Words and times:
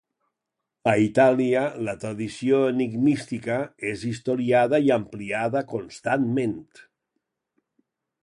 A 0.91 0.93
Itàlia, 1.07 1.59
la 1.87 1.93
tradició 2.03 2.61
enigmística 2.69 3.59
és 3.91 4.05
historiada 4.11 4.81
i 4.87 4.91
ampliada 4.97 5.63
constantment. 5.75 6.57